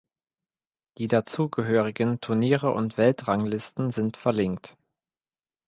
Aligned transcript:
Die 0.97 1.07
dazugehörigen 1.07 2.19
Turniere 2.21 2.71
und 2.71 2.97
Weltranglisten 2.97 3.91
sind 3.91 4.17
verlinkt. 4.17 4.75